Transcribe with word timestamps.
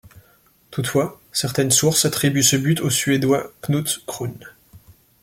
Toutefois, 0.71 1.21
certaines 1.31 1.69
sources 1.69 2.05
attribuent 2.05 2.41
ce 2.41 2.55
but 2.55 2.81
au 2.81 2.89
Suédois 2.89 3.51
Knut 3.61 4.03
Kroon. 4.07 4.33